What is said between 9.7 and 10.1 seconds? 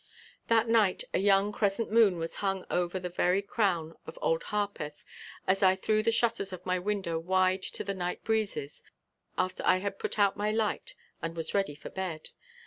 had